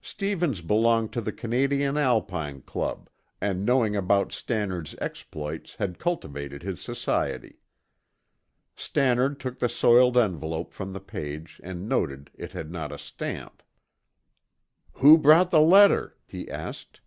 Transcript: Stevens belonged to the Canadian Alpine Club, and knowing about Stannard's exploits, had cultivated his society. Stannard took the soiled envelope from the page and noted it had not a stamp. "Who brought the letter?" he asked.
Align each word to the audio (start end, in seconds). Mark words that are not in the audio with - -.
Stevens 0.00 0.60
belonged 0.62 1.12
to 1.12 1.20
the 1.20 1.32
Canadian 1.32 1.96
Alpine 1.96 2.60
Club, 2.60 3.10
and 3.40 3.64
knowing 3.66 3.96
about 3.96 4.30
Stannard's 4.30 4.94
exploits, 5.00 5.74
had 5.74 5.98
cultivated 5.98 6.62
his 6.62 6.80
society. 6.80 7.58
Stannard 8.76 9.40
took 9.40 9.58
the 9.58 9.68
soiled 9.68 10.16
envelope 10.16 10.72
from 10.72 10.92
the 10.92 11.00
page 11.00 11.60
and 11.64 11.88
noted 11.88 12.30
it 12.34 12.52
had 12.52 12.70
not 12.70 12.92
a 12.92 12.96
stamp. 12.98 13.60
"Who 14.92 15.18
brought 15.18 15.50
the 15.50 15.60
letter?" 15.60 16.16
he 16.28 16.48
asked. 16.48 17.00